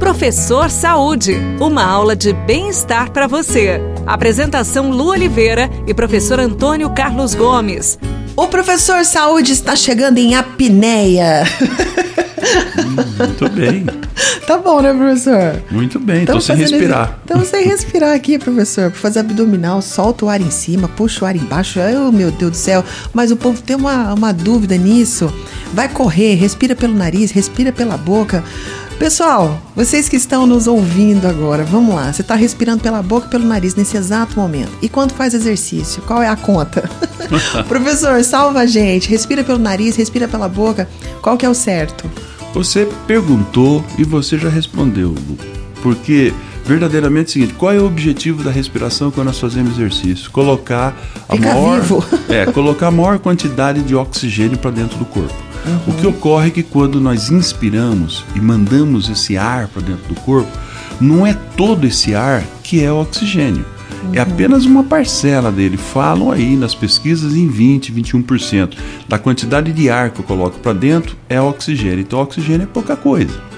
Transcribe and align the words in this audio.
Professor 0.00 0.70
Saúde, 0.70 1.36
uma 1.60 1.84
aula 1.84 2.16
de 2.16 2.32
bem-estar 2.32 3.12
para 3.12 3.26
você. 3.26 3.78
Apresentação 4.06 4.90
Lu 4.90 5.10
Oliveira 5.10 5.70
e 5.86 5.92
professor 5.92 6.40
Antônio 6.40 6.88
Carlos 6.90 7.34
Gomes. 7.34 7.98
O 8.34 8.48
professor 8.48 9.04
Saúde 9.04 9.52
está 9.52 9.76
chegando 9.76 10.16
em 10.16 10.34
apneia. 10.34 11.44
Muito 13.18 13.48
bem. 13.50 13.84
Tá 14.50 14.58
bom, 14.58 14.80
né, 14.80 14.92
professor? 14.92 15.62
Muito 15.70 16.00
bem, 16.00 16.26
tô 16.26 16.40
sem 16.40 16.56
respirar. 16.56 17.20
Estamos 17.20 17.46
sem 17.46 17.64
respirar 17.64 18.16
aqui, 18.16 18.36
professor. 18.36 18.90
Para 18.90 18.98
fazer 18.98 19.20
abdominal, 19.20 19.80
solta 19.80 20.24
o 20.24 20.28
ar 20.28 20.40
em 20.40 20.50
cima, 20.50 20.88
puxa 20.88 21.24
o 21.24 21.28
ar 21.28 21.36
embaixo. 21.36 21.78
Ai, 21.78 21.96
oh, 21.96 22.10
meu 22.10 22.32
Deus 22.32 22.50
do 22.50 22.56
céu. 22.56 22.84
Mas 23.14 23.30
o 23.30 23.36
povo 23.36 23.62
tem 23.62 23.76
uma, 23.76 24.12
uma 24.12 24.32
dúvida 24.32 24.76
nisso. 24.76 25.32
Vai 25.72 25.88
correr, 25.88 26.34
respira 26.34 26.74
pelo 26.74 26.94
nariz, 26.94 27.30
respira 27.30 27.70
pela 27.70 27.96
boca. 27.96 28.42
Pessoal, 28.98 29.56
vocês 29.76 30.08
que 30.08 30.16
estão 30.16 30.48
nos 30.48 30.66
ouvindo 30.66 31.28
agora, 31.28 31.62
vamos 31.62 31.94
lá. 31.94 32.12
Você 32.12 32.22
está 32.22 32.34
respirando 32.34 32.82
pela 32.82 33.04
boca 33.04 33.28
e 33.28 33.30
pelo 33.30 33.46
nariz 33.46 33.76
nesse 33.76 33.96
exato 33.96 34.36
momento. 34.36 34.72
E 34.82 34.88
quando 34.88 35.12
faz 35.12 35.32
exercício, 35.32 36.02
qual 36.02 36.24
é 36.24 36.28
a 36.28 36.34
conta? 36.34 36.90
Professor, 37.68 38.22
salva 38.24 38.62
a 38.62 38.66
gente. 38.66 39.08
Respira 39.08 39.44
pelo 39.44 39.60
nariz, 39.60 39.94
respira 39.94 40.26
pela 40.26 40.48
boca. 40.48 40.88
Qual 41.22 41.36
que 41.36 41.46
é 41.46 41.48
o 41.48 41.54
certo? 41.54 42.10
Você 42.52 42.88
perguntou 43.06 43.84
e 43.96 44.04
você 44.04 44.38
já 44.38 44.48
respondeu, 44.48 45.08
Lu. 45.08 45.38
Porque 45.82 46.32
verdadeiramente 46.64 47.26
é 47.26 47.30
o 47.30 47.32
seguinte, 47.32 47.54
qual 47.54 47.72
é 47.72 47.78
o 47.78 47.86
objetivo 47.86 48.42
da 48.42 48.50
respiração 48.50 49.10
quando 49.10 49.28
nós 49.28 49.38
fazemos 49.38 49.78
exercício? 49.78 50.30
Colocar 50.30 50.96
a 51.28 51.36
Fica 51.36 51.48
maior, 51.48 51.80
vivo. 51.80 52.04
é, 52.28 52.46
colocar 52.46 52.88
a 52.88 52.90
maior 52.90 53.18
quantidade 53.18 53.82
de 53.82 53.94
oxigênio 53.94 54.58
para 54.58 54.70
dentro 54.70 54.98
do 54.98 55.04
corpo. 55.04 55.34
Uhum. 55.66 55.94
O 55.94 55.96
que 55.96 56.06
ocorre 56.06 56.48
é 56.48 56.50
que 56.50 56.62
quando 56.62 57.00
nós 57.00 57.30
inspiramos 57.30 58.24
e 58.34 58.40
mandamos 58.40 59.08
esse 59.08 59.36
ar 59.36 59.68
para 59.68 59.82
dentro 59.82 60.06
do 60.08 60.20
corpo, 60.20 60.50
não 61.00 61.26
é 61.26 61.34
todo 61.56 61.86
esse 61.86 62.14
ar 62.14 62.44
que 62.62 62.82
é 62.82 62.92
o 62.92 63.00
oxigênio. 63.00 63.64
É 64.12 64.16
Uhum. 64.16 64.22
apenas 64.22 64.64
uma 64.64 64.82
parcela 64.82 65.50
dele. 65.52 65.76
Falam 65.76 66.30
aí 66.32 66.56
nas 66.56 66.74
pesquisas 66.74 67.34
em 67.34 67.48
20, 67.48 67.92
21% 67.92 68.76
da 69.08 69.18
quantidade 69.18 69.72
de 69.72 69.90
ar 69.90 70.10
que 70.10 70.20
eu 70.20 70.24
coloco 70.24 70.58
para 70.58 70.72
dentro 70.72 71.16
é 71.28 71.40
oxigênio. 71.40 72.00
Então, 72.00 72.20
oxigênio 72.20 72.64
é 72.64 72.66
pouca 72.66 72.96
coisa. 72.96 73.50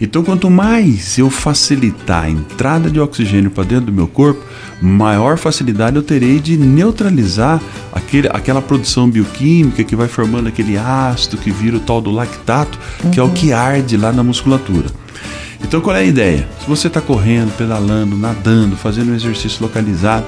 Então, 0.00 0.24
quanto 0.24 0.50
mais 0.50 1.18
eu 1.18 1.30
facilitar 1.30 2.24
a 2.24 2.30
entrada 2.30 2.90
de 2.90 2.98
oxigênio 2.98 3.50
para 3.50 3.64
dentro 3.64 3.86
do 3.86 3.92
meu 3.92 4.08
corpo, 4.08 4.44
maior 4.82 5.38
facilidade 5.38 5.96
eu 5.96 6.02
terei 6.02 6.40
de 6.40 6.56
neutralizar 6.56 7.62
aquele, 7.92 8.28
aquela 8.28 8.60
produção 8.60 9.08
bioquímica 9.08 9.84
que 9.84 9.94
vai 9.94 10.08
formando 10.08 10.48
aquele 10.48 10.76
ácido 10.76 11.36
que 11.36 11.50
vira 11.50 11.76
o 11.76 11.80
tal 11.80 12.00
do 12.00 12.10
lactato, 12.10 12.78
que 13.12 13.20
é 13.20 13.22
o 13.22 13.30
que 13.30 13.52
arde 13.52 13.96
lá 13.96 14.12
na 14.12 14.22
musculatura. 14.22 14.86
Então, 15.64 15.80
qual 15.80 15.96
é 15.96 16.00
a 16.00 16.04
ideia? 16.04 16.48
Se 16.60 16.68
você 16.68 16.86
está 16.88 17.00
correndo, 17.00 17.50
pedalando, 17.56 18.16
nadando, 18.16 18.76
fazendo 18.76 19.10
um 19.12 19.14
exercício 19.14 19.62
localizado, 19.62 20.24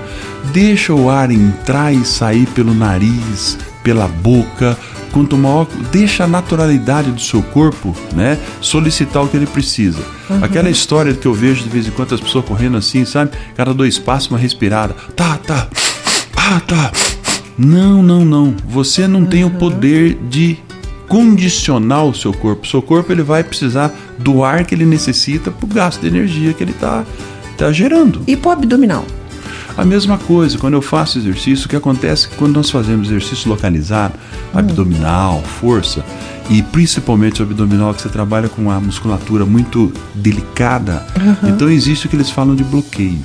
deixa 0.53 0.93
o 0.95 1.11
ar 1.11 1.31
entrar 1.31 1.93
e 1.93 2.05
sair 2.05 2.47
pelo 2.48 2.75
nariz, 2.75 3.59
pela 3.83 4.09
boca. 4.09 4.77
Quanto 5.12 5.37
maior, 5.37 5.67
deixa 5.93 6.25
a 6.25 6.27
naturalidade 6.27 7.11
do 7.11 7.20
seu 7.20 7.43
corpo, 7.43 7.95
né, 8.12 8.39
solicitar 8.61 9.23
o 9.23 9.28
que 9.28 9.37
ele 9.37 9.47
precisa. 9.47 10.01
Aquela 10.43 10.69
história 10.69 11.15
que 11.15 11.27
eu 11.27 11.33
vejo 11.33 11.62
de 11.62 11.69
vez 11.69 11.87
em 11.87 11.91
quando 11.91 12.15
as 12.15 12.21
pessoas 12.21 12.45
correndo 12.45 12.77
assim, 12.77 13.05
sabe? 13.05 13.31
Cada 13.55 13.73
dois 13.73 13.98
passos 13.98 14.31
uma 14.31 14.39
respirada. 14.39 14.95
Tá, 15.15 15.39
tá. 15.39 15.69
Ah, 16.37 16.61
tá. 16.61 16.93
Não, 17.56 18.03
não, 18.03 18.25
não. 18.25 18.55
Você 18.69 19.09
não 19.09 19.25
tem 19.25 19.45
o 19.45 19.50
poder 19.50 20.19
de 20.28 20.59
condicionar 21.09 22.05
o 22.05 22.15
seu 22.15 22.33
corpo. 22.33 22.65
O 22.65 22.69
seu 22.69 22.83
corpo 22.83 23.12
ele 23.12 23.23
vai 23.23 23.43
precisar 23.45 23.95
do 24.19 24.45
ar 24.45 24.65
que 24.65 24.75
ele 24.75 24.85
necessita 24.85 25.51
para 25.51 25.65
o 25.65 25.69
gasto 25.69 26.01
de 26.01 26.09
energia 26.09 26.53
que 26.53 26.62
ele 26.62 26.73
está 26.73 27.05
tá 27.57 27.73
gerando. 27.73 28.23
E 28.27 28.37
pro 28.37 28.51
abdominal? 28.51 29.05
A 29.77 29.84
mesma 29.84 30.17
coisa, 30.17 30.57
quando 30.57 30.73
eu 30.73 30.81
faço 30.81 31.19
exercício, 31.19 31.67
o 31.67 31.69
que 31.69 31.77
acontece 31.77 32.27
é 32.27 32.31
que 32.31 32.37
quando 32.37 32.55
nós 32.55 32.71
fazemos 32.71 33.09
exercício 33.09 33.50
localizado, 33.50 34.15
abdominal, 34.55 35.43
força, 35.43 36.03
e 36.49 36.62
principalmente 36.62 37.43
o 37.43 37.45
abdominal, 37.45 37.93
que 37.93 38.00
você 38.00 38.09
trabalha 38.09 38.49
com 38.49 38.62
uma 38.62 38.81
musculatura 38.81 39.45
muito 39.45 39.93
delicada, 40.15 41.06
então 41.43 41.69
existe 41.69 42.06
o 42.06 42.09
que 42.09 42.16
eles 42.16 42.31
falam 42.31 42.56
de 42.56 42.65
bloqueio. 42.65 43.21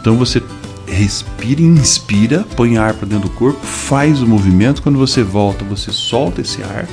Então 0.00 0.16
você 0.16 0.42
respira 0.84 1.60
e 1.60 1.64
inspira, 1.64 2.44
põe 2.56 2.76
ar 2.76 2.94
para 2.94 3.06
dentro 3.06 3.28
do 3.28 3.34
corpo, 3.34 3.64
faz 3.64 4.20
o 4.20 4.26
movimento, 4.26 4.82
quando 4.82 4.98
você 4.98 5.22
volta, 5.22 5.64
você 5.64 5.92
solta 5.92 6.40
esse 6.40 6.60
ar 6.62 6.88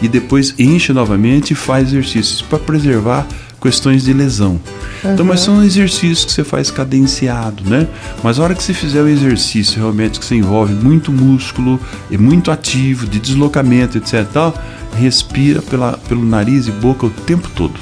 e 0.00 0.08
depois 0.08 0.54
enche 0.58 0.92
novamente 0.92 1.52
e 1.52 1.54
faz 1.54 1.88
exercícios 1.88 2.42
para 2.42 2.58
preservar 2.58 3.26
questões 3.60 4.04
de 4.04 4.12
lesão. 4.12 4.60
Então, 5.04 5.24
mas 5.24 5.40
são 5.40 5.62
exercícios 5.62 6.24
que 6.24 6.32
você 6.32 6.44
faz 6.44 6.70
cadenciado, 6.70 7.68
né? 7.68 7.88
Mas 8.22 8.38
a 8.38 8.44
hora 8.44 8.54
que 8.54 8.62
você 8.62 8.72
fizer 8.72 9.02
o 9.02 9.08
exercício 9.08 9.78
realmente 9.78 10.18
que 10.18 10.24
você 10.24 10.36
envolve 10.36 10.72
muito 10.74 11.10
músculo 11.10 11.78
e 12.10 12.16
muito 12.16 12.50
ativo, 12.50 13.06
de 13.06 13.18
deslocamento, 13.18 13.98
etc. 13.98 14.24
Tal, 14.32 14.54
respira 14.96 15.60
pela, 15.62 15.98
pelo 16.08 16.24
nariz 16.24 16.68
e 16.68 16.70
boca 16.70 17.06
o 17.06 17.10
tempo 17.10 17.48
todo. 17.54 17.74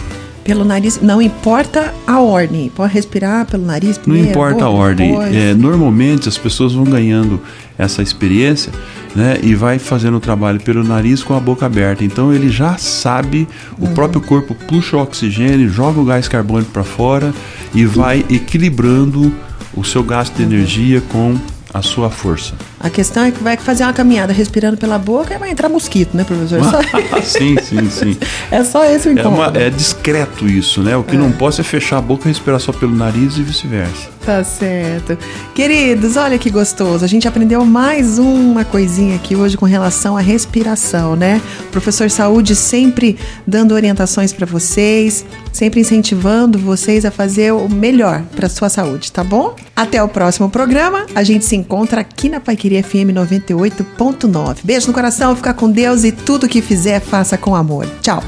Pelo 0.44 0.65
nariz, 0.65 1.00
não 1.03 1.21
importa 1.21 1.93
a 2.06 2.21
ordem. 2.21 2.71
Pode 2.75 2.94
respirar 2.94 3.47
pelo 3.47 3.66
nariz 3.66 3.97
Não 3.97 4.05
primeiro. 4.05 4.31
importa 4.31 4.65
a 4.65 4.69
boca, 4.69 4.81
ordem. 4.81 5.10
depois. 5.10 5.34
É, 5.34 5.55
normalmente 5.55 6.28
as 6.28 6.38
pessoas 6.38 6.72
vão 6.72 6.84
ganhando 6.84 7.41
essa 7.76 8.00
experiência 8.00 8.72
né, 9.16 9.38
e 9.43 9.54
vai 9.54 9.78
fazendo 9.78 10.19
o 10.19 10.21
trabalho 10.21 10.60
pelo 10.60 10.84
nariz 10.84 11.22
com 11.22 11.34
a 11.34 11.41
boca 11.41 11.65
aberta. 11.65 12.04
Então 12.04 12.34
ele 12.34 12.50
já 12.50 12.77
sabe, 12.77 13.49
o 13.78 13.88
próprio 13.88 14.21
corpo 14.21 14.54
puxa 14.54 14.99
o 14.99 15.00
oxigênio, 15.00 15.71
joga 15.71 15.99
o 15.99 16.04
gás 16.04 16.28
carbônico 16.28 16.71
para 16.71 16.84
fora 16.84 17.32
e 17.75 17.87
vai 17.87 18.22
equilibrando 18.28 19.32
o 19.75 19.82
seu 19.82 20.05
gasto 20.05 20.34
de 20.34 20.43
energia 20.43 21.00
com 21.09 21.34
a 21.72 21.81
sua 21.81 22.10
força. 22.10 22.55
A 22.87 22.91
questão 22.91 23.25
é 23.25 23.33
que 23.33 23.43
vai 23.43 23.57
fazer 23.57 23.83
uma 23.83 23.93
caminhada 23.93 24.33
respirando 24.33 24.77
pela 24.77 24.97
boca 24.97 25.35
e 25.35 25.39
vai 25.39 25.51
entrar 25.51 25.69
mosquito, 25.69 26.17
né, 26.17 26.23
professor? 26.23 26.61
Só- 26.63 26.81
sim, 27.25 27.57
sim, 27.61 27.91
sim. 27.91 28.17
é 28.51 28.63
só 28.63 28.85
esse 28.85 29.09
o 29.09 29.11
É, 29.11 29.15
incômodo. 29.21 29.43
uma- 29.51 29.59
é 29.59 29.69
discreto 29.71 30.47
isso, 30.47 30.83
né? 30.83 30.97
O 30.97 31.03
que 31.03 31.17
não 31.17 31.33
posso 31.33 31.61
é 31.61 31.65
fechar 31.65 31.99
a 31.99 32.01
boca 32.01 32.25
e 32.27 32.29
respirar 32.29 32.61
só 32.61 32.73
pelo 32.73 32.95
nariz 32.95 33.37
e 33.39 33.43
vice-versa. 33.43 34.09
Tá 34.25 34.43
certo. 34.45 35.19
Queridos, 35.55 36.17
olha 36.17 36.39
que 36.39 36.49
gostoso. 36.51 37.05
A 37.05 37.09
gente 37.09 37.27
aprendeu 37.27 37.65
mais 37.65 38.19
uma 38.19 38.65
coisinha 38.65 39.17
aqui 39.17 39.35
hoje 39.37 39.57
com 39.57 39.67
relação 39.67 40.17
à 40.17 40.21
respiração, 40.21 41.17
né? 41.17 41.41
O 41.61 41.71
professor 41.73 42.09
Saúde 42.11 42.55
sempre 42.55 43.19
dando 43.47 43.73
orientações 43.73 44.33
para 44.33 44.47
vocês, 44.47 45.25
sempre 45.53 45.81
incentivando 45.81 46.59
vocês 46.59 47.05
a 47.05 47.11
fazer 47.11 47.53
o 47.53 47.69
melhor 47.69 48.23
para 48.35 48.49
sua 48.49 48.69
saúde, 48.69 49.11
tá 49.13 49.23
bom? 49.25 49.55
Até 49.75 50.03
o 50.03 50.09
próximo 50.09 50.49
programa. 50.51 51.07
A 51.15 51.23
gente 51.23 51.45
se 51.45 51.55
encontra 51.57 52.01
aqui 52.01 52.29
na 52.29 52.41
Paiqueria 52.76 52.82
FM 52.82 53.12
98.9. 53.14 54.59
Beijo 54.64 54.88
no 54.88 54.92
coração, 54.92 55.37
fica 55.37 55.54
com 55.54 55.70
Deus 55.70 56.04
e 56.04 56.12
tudo 56.12 56.48
que 56.48 56.60
fizer, 56.60 57.00
faça 57.00 57.38
com 57.38 57.54
amor. 57.54 57.87
Tchau. 58.00 58.22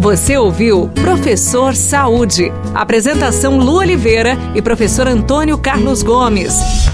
Você 0.00 0.36
ouviu 0.36 0.88
Professor 0.88 1.76
Saúde. 1.76 2.52
Apresentação 2.74 3.58
Lu 3.58 3.76
Oliveira 3.76 4.36
e 4.54 4.62
professor 4.62 5.06
Antônio 5.06 5.58
Carlos 5.58 6.02
Gomes. 6.02 6.91